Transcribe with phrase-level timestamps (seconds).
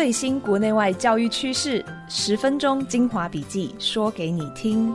[0.00, 4.90] 最新国内外教育趋势，十分钟精华笔记，说给你听。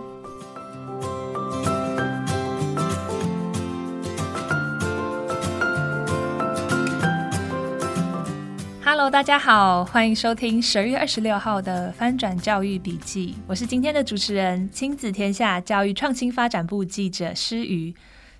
[8.83, 13.35] Hello，大家好，欢迎收听十二月二十六号的翻转教育笔记。
[13.45, 17.93] 我是今天的主持人，亲子天下教育创新发展部记者施瑜。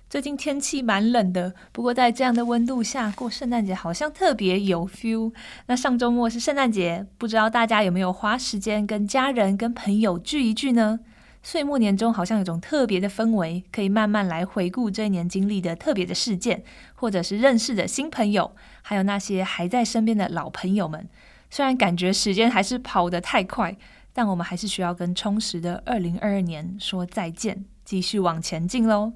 [0.08, 5.32] 最近天气蛮冷的，不过在这样的温度下过圣诞节好像特别有 feel。
[5.66, 11.00] 那上周末是圣诞节，不知道大家有没有花时间跟家人、跟朋友聚一聚呢？
[11.42, 16.62] 岁末年终好像有种特别的氛围，可以慢慢来回顾这一年经历的特别的事件，
[16.94, 21.08] 或者是认识的新朋友，还有那些还在身边的老朋友们。
[21.50, 23.76] 虽然感觉时间还是跑得太快，
[24.12, 29.12] 但我们还是需要跟充实的二零二二年说再见，继续往前进喽。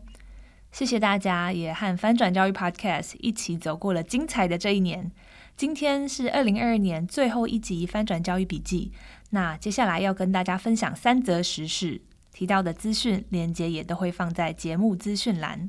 [0.72, 5.10] 谢谢大家，也和翻转教育 Podcast 一起走过了精彩的这一年。
[5.56, 8.92] 今天是二零二二年最后一集翻转教育笔记。
[9.30, 12.00] 那接下来要跟大家分享三则时事，
[12.32, 15.68] 提到的资讯连接也都会放在节目资讯栏。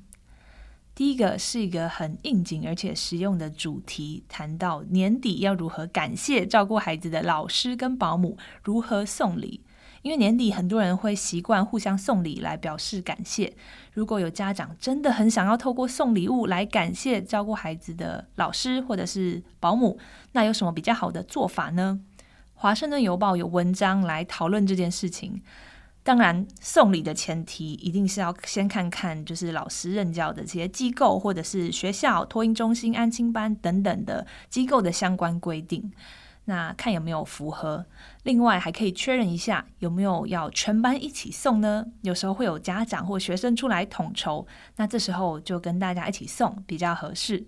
[0.93, 9.61] 第一个是一个很应景而且实用的主题，谈到年底要如何感谢照顾孩子的老师跟保姆，如何送礼。
[10.01, 13.53] 因为年底很多人会习惯互相送礼来表示感谢。
[13.93, 19.99] 如果有家长真的很想要透过送礼物来感谢照顾孩子的老师或者是保姆，
[20.31, 21.99] 那有什么比较好的做法呢？
[22.53, 25.41] 华盛顿邮报有文章来讨论这件事情。
[26.03, 35.91] 当然，送礼的前提一定是要先看看就是老师任教的这些机构或者是学校、托婴中心、安亲班等等的机构的相关规定。
[36.45, 37.85] 那看有没有符合，
[38.23, 41.85] 另外还可以确认一下有没有要全班一起送呢？
[42.01, 47.45] 有时候会有家长或学生出来统筹，那这时候就跟大家一起送比较合适。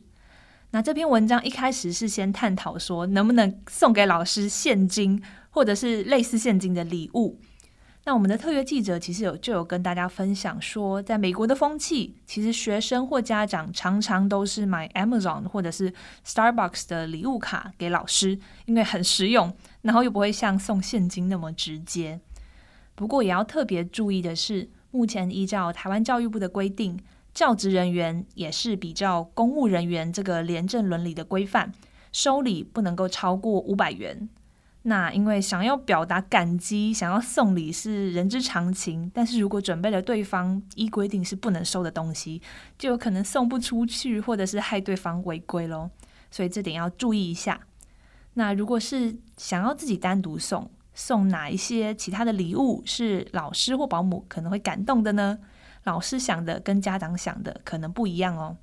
[0.71, 7.39] 那这篇文章一开始是先探讨说能不能送给老师现金或者是类似现金的礼物。
[8.05, 15.93] 那我们的特约记者其实有就有跟大家分享说，在美国的风气，其实学生或家长常常都是买 Amazon 或者是
[16.25, 22.19] Starbucks 的礼物卡给老师，因为很实用，然后又不会像送现金那么直接。
[22.93, 26.99] 不过也要特别注意的是，目前依照台湾教育部的规定，
[27.33, 31.71] 教职人员也是比较公务人员这个廉政伦理的规范，
[32.11, 34.27] 收礼不能够超过五百元。
[34.85, 42.41] 那因为想要表达感激，想要送礼是人之常情，但是如果准备了对方依规定是不能收的东西，
[42.77, 45.89] 就有可能送不出去，或者是害对方违规咯。
[46.29, 47.61] 所以这点要注意一下。
[48.33, 55.39] 那如果是想要自己单独送，送哪一些其他的礼物是老师或保姆可能会感动的呢？
[55.85, 58.57] 老师想的跟家长想的可能不一样哦。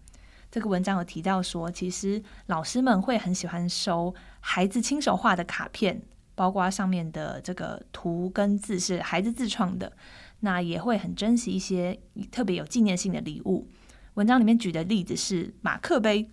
[0.51, 6.03] 这个文章有提到说，其实老师们会很喜欢收孩子亲手画的卡片，
[6.41, 9.93] 包括上面的这个图跟字是孩子自创的，
[10.41, 12.01] 那也会很珍惜一些
[12.33, 13.69] 特别有纪念性的礼物。
[14.15, 16.31] 文章里面举的例子是马克杯，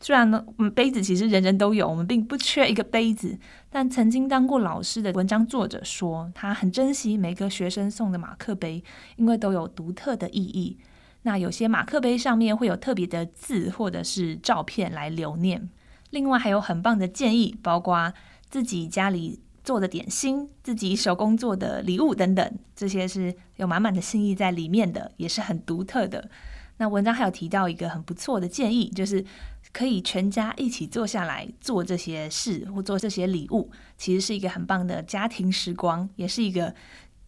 [0.00, 0.44] 虽然呢，
[0.74, 3.38] 杯子其实人人都有，我们并不缺一个杯子，
[3.70, 8.82] 但曾经当过老师的文章作者说，他很珍惜每个学生送的马克杯，
[9.14, 10.80] 因为都有独特的意义。
[11.22, 15.70] 那有些马克杯上面会有特别的字或者是照片来留念。
[16.10, 18.12] 另外还有很棒的建议，包括
[18.50, 26.30] 自己家里做的点心、自己手工做的礼物等等，这些是有满满的心意在里面的，也是很独特的。
[26.76, 29.24] 那文章还有提到一个很不错的建议，就是
[29.72, 36.74] 可以全家一起坐下来做这些事或做这些礼物，其实是一个很棒的家庭时光，也是一个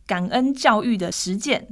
[0.07, 1.69] 感恩教育的实践。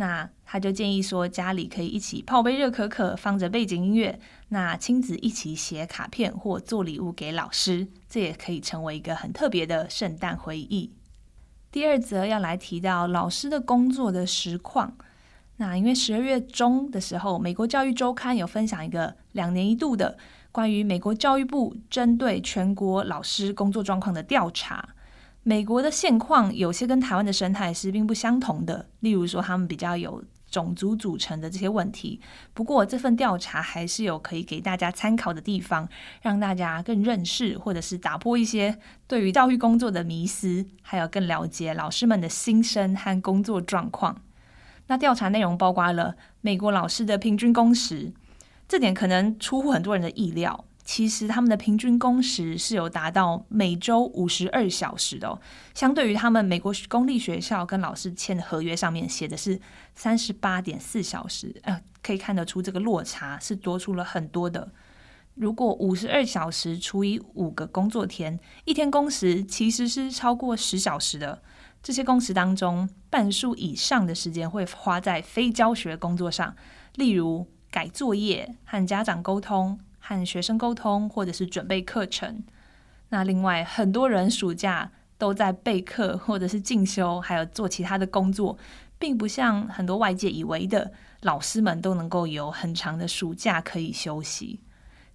[0.00, 4.20] 那他就建议说，家里可以一起泡杯热可可，放着背景音乐，
[4.50, 10.92] 那亲子一起写卡片或做礼物给老师，这也可以成为一个很特别的圣诞回忆。
[11.72, 14.96] 第二则要来提到老师的工作的实况。
[15.56, 20.16] 那因为十二月中的时候，美国教育周刊有分享一个两年一度的
[20.52, 24.90] 关于美国教育部针对全国老师工作状况的调查。
[25.48, 32.20] 美国的现况有些跟台湾的生态是并不相同的，例如说他们比较有种族组成的这些问题。
[32.52, 35.88] 不过这份调查还是有可以给大家参考的地方，
[36.20, 44.20] 让大家更认识或者是打破一些对于教育工作的迷思，还有更了解老师们的心声和工作状况。
[44.88, 48.12] 那调查内容包括了美国老师的平均工时，
[48.68, 50.66] 这点可能出乎很多人的意料。
[50.98, 55.40] 其实他们的平均工时是有达到每周五十二小时的，
[55.72, 59.60] 相对于他们美国公立学校跟老师签的合约上面写的是
[59.94, 64.72] 三十八点四小时，呃，可以看得出这个落差是多出了很多的。
[65.36, 71.40] 如果五十二小时除以五个工作天，一天工时其实是超过十小时的。
[71.80, 76.56] 这些工时当中，半数以上的时间会花在非教学工作上，
[76.96, 79.78] 例如改作业、和家长沟通、
[80.08, 82.42] 和学生沟通，或者是准备课程。
[83.10, 88.56] 那另外，很多人暑假都在备课，或者是进修，还有做其他的工作，
[88.98, 90.90] 并不像很多外界以为的，
[91.20, 94.60] 老师们都能够有很长的暑假可以休息。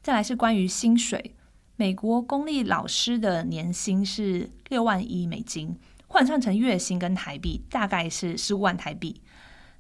[0.04, 1.34] 再来是关于薪水，
[1.76, 5.76] 美国公立老师的年薪是六万一美金，
[6.06, 9.20] 换算成月薪跟台币大概是十五万台币。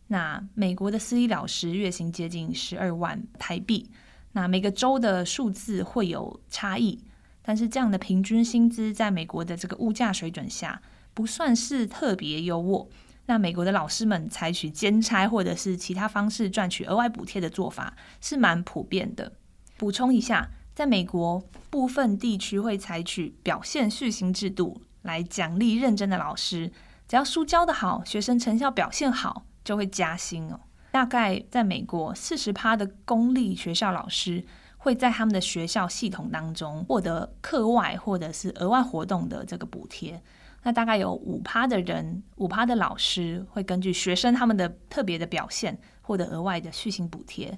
[0.07, 3.91] 那美国的私立老师月薪接近十二万台币。
[4.33, 6.99] 那每个州的数字会有差异，
[7.41, 10.81] 但是这样的平均薪资在美国的这个物价水准下，
[11.13, 12.87] 不算是特别优渥。
[13.25, 19.31] 那美国的老师们采取兼差或者是其他方式赚取额外补贴的做法是蛮普遍的。
[19.77, 26.71] 补充一下，在美国部分地区会采取表现续薪制度来奖励认真的老师，
[27.07, 30.59] 只要书教得好，学生成效表现好，就会加薪哦。
[30.93, 34.45] 大概在美国，四十趴的公立学校老师
[34.77, 40.21] 会在他们的学校系统当中获得课外或者是额外活动的这个补贴。
[40.61, 47.57] 那大概有五趴的人，五趴的老师会根据学生他们的特别的表现获得额外的续薪补贴。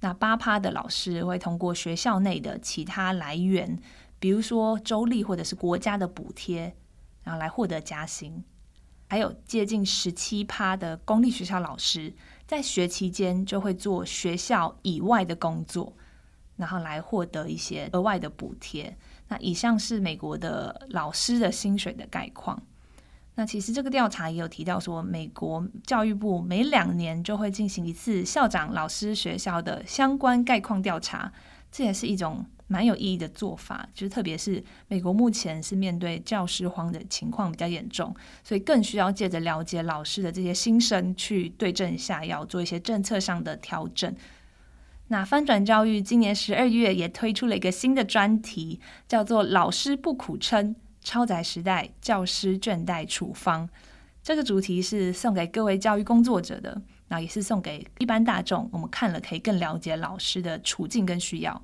[0.00, 3.78] 那八趴的老师会通过学校内的其他来源，
[4.18, 6.76] 比如说州立或者是国家的补贴，
[7.22, 8.44] 然后来获得加薪。
[9.08, 12.12] 还有接近十七趴的公立学校老师，
[12.46, 15.92] 在学期间就会做学校以外的工作，
[16.56, 18.96] 然后来获得一些额外的补贴。
[19.28, 22.60] 那以上是美国的老师的薪水的概况。
[23.38, 31.30] 那其实这个调查也有提到说，美国教育部每两年就会进行一次校长、老师、学校的相关概况调查，
[31.70, 33.88] 这也是一种蛮有意义的做法。
[33.94, 44.14] 就是特别是美国目前是面对教师荒的情况比较严重，所以更需要借着了解老师的这些心声，去对症下药，做一些政策上的调整。
[45.08, 50.74] 那翻转教育今年十二月也推出了一个新的专题，叫做“老师不苦撑”。
[51.00, 53.68] 超载时代教师倦怠处方，
[54.24, 58.68] 这个主题是送给各位教育工作者的，那也是送给一般大众。
[58.72, 61.62] 我们看了可以更了解老师的处境跟需要。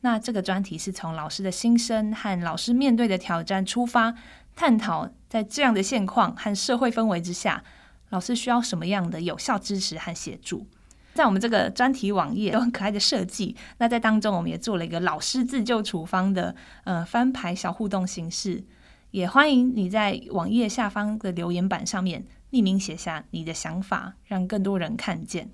[0.00, 4.14] 那这个专题是从老师的心声和老师面对的挑战出发，
[4.54, 7.64] 探讨在这样的现况和社会氛围之下，
[8.10, 10.66] 老师需要什么样的有效支持和协助。
[11.14, 16.54] 在我们这个专题网页有很可爱的设计，那在当中我们也做了一个老师自救处方的
[16.84, 18.62] 呃翻牌小互动形式。
[19.10, 25.50] 也欢迎你在网页下方的留言板上面匿名写下你的想法，让更多人看见。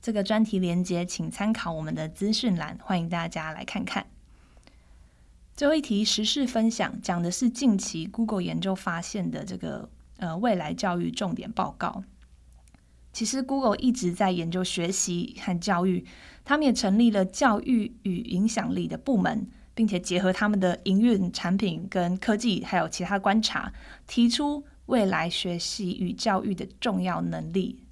[0.00, 4.06] 这个专题连接，请参考我们的资讯栏，欢迎大家来看看。
[5.54, 12.02] 最后一题时事分享，讲的是近期 Google 研究发现的这个呃未来教育重点报告。
[13.12, 16.04] 其实 Google 一直在研究学习和教育，
[16.44, 19.46] 他们也成立了教育与影响力的部门。
[19.74, 23.72] 并且结合他们的营运产品跟科技，还有其他观察，
[24.06, 27.84] 提出未来学习与教育的重要能力。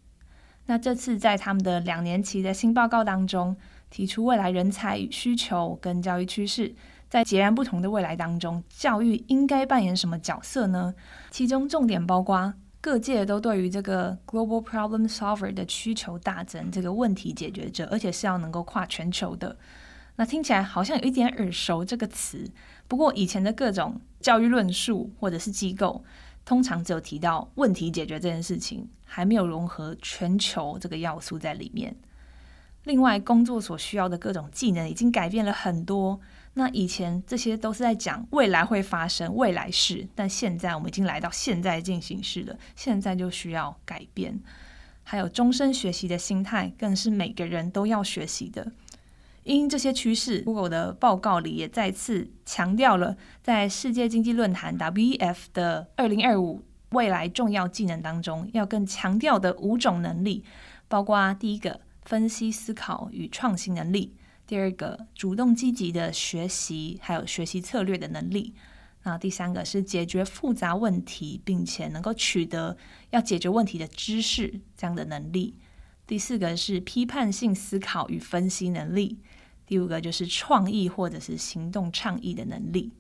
[0.67, 3.57] 那这次在他们的两年期的新报告当中，
[3.89, 6.75] 提出未来人才需求跟教育趋势，
[7.09, 10.95] 在截然不同的未来当中，教育应该扮演什么角色呢？
[11.31, 19.57] 其中重点包括各界都对于这个 global problem solver 的需求大增，这个问题解决者，而且是要能够跨全球的。
[20.17, 22.49] 那听起来好像有一点耳熟这个词，
[22.87, 26.05] 不过以前的各种教育论述或者是机构，
[26.51, 31.95] 通常只有提到问题解决这件事情，还没有融合全球这个要素在里面。
[32.83, 36.19] 另外，工作所需要的各种技能已经改变了很多。
[36.55, 44.37] 那以前这些都是在讲未来会发生未来式，但现在我们已经来到现在进行式了，现在就需要改变。
[45.05, 48.73] 还有终身学习的心态，更是每个人都要学习的。
[49.45, 60.45] 因这些趋势，Google 的报告里也再次强调了，在世界经济论坛 WEF 的二零二五未来重要技能当中，要更强调的五种能力，
[60.89, 64.15] 包括第一个分析思考与创新能力，
[64.47, 68.55] 第二个主动积极的学习还有学习策略的能力，
[69.05, 72.77] 那第三个是解决复杂问题并且能够取得
[73.11, 75.55] 要解决问题的知识这样的能力。
[76.11, 79.17] 第四个是批判性思考与分析能力，
[79.65, 82.91] 第五个就是创意或者是行动倡议的能力。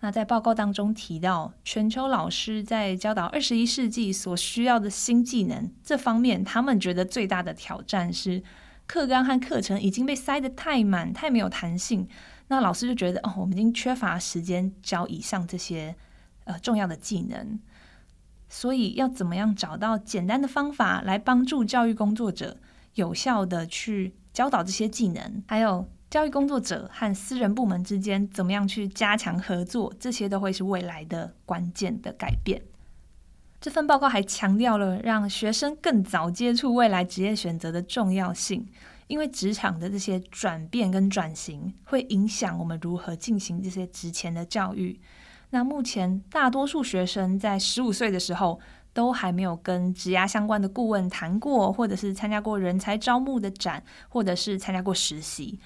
[0.00, 8.42] 那在报告当中提到，全球老师在教导二十一世纪所需要的新技能这方面，他们觉得最大的挑战是
[8.88, 12.08] 课纲和课程已经被塞得太满，太没有弹性。
[12.48, 15.94] 那老师就觉得，哦，我们已经缺乏时间教以上这些
[16.42, 17.60] 呃重要的技能，
[18.48, 22.56] 所以要怎么样找到简单的方法来帮助教育工作者
[22.94, 32.62] 有效地去教导这些技能，还有教育工作者和私人部门之间怎么样去加强合作，这些都会是未来的关键的改变。
[33.60, 38.66] 这份报告还强调了让学生更早接触未来职业选择的重要性。
[39.08, 45.00] 因为职场的这些转变跟转型，会影响我们如何进行这些职前的教育。
[45.50, 48.60] 那目前大多数学生在十五岁的时候，
[48.92, 55.58] 都还没有跟职涯相关的顾问谈过，或者是参加过人才招募的展，或者是参加过实习。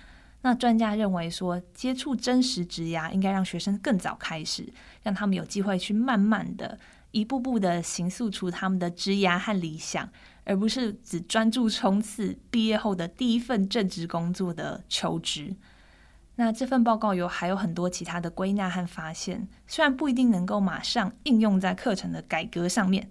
[0.42, 4.72] 那专家认为说，接触真实职涯应该让学生更早开始，
[5.02, 6.78] 让他们有机会去慢慢的、
[7.10, 10.08] 一步步的形塑出他们的职涯和理想。
[10.44, 15.54] 而不是只专注冲刺毕业后的第一份正职工作的求职。
[16.44, 23.08] 那这份报告有还有很多其他的归纳和发现，虽然不一定能够马上应用在课程的改革上面，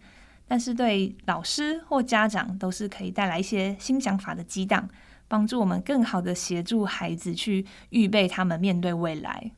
[0.49, 4.85] 但是对老师或家长都是可以带来一些新想法的激荡，
[5.29, 9.51] 帮助我们更好的协助孩子去预备他们面对未来。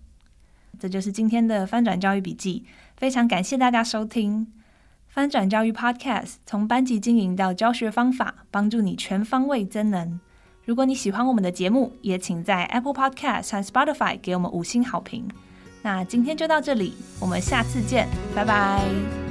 [0.77, 2.65] 这就是今天的翻转教育笔记，
[2.95, 4.53] 非常感谢大家收听。
[5.07, 10.19] 翻转教育 Podcast，从班级经营到教学方法，帮助你全方位增能。
[10.65, 15.27] 如果你喜欢我们的节目，也请在 Apple Podcast 上 Spotify 给我们五星好评。
[15.81, 19.22] 那今天就到这里，我们下次见，拜拜。